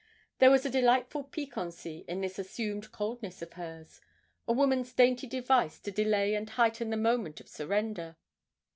[0.39, 4.01] There was a delightful piquancy in this assumed coldness of hers
[4.47, 8.15] a woman's dainty device to delay and heighten the moment of surrender!